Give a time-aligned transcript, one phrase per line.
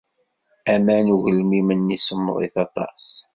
[0.73, 3.05] Aman n ugelmim-nni semmḍit aṭas.